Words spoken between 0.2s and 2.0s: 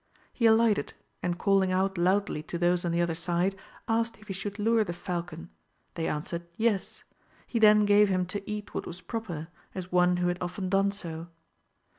He alighte'd, and calling out